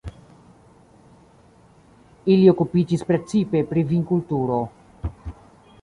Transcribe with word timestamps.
Ili 2.37 2.49
okupiĝis 2.55 3.07
precipe 3.11 3.63
pri 3.75 3.85
vinkulturo. 3.93 4.59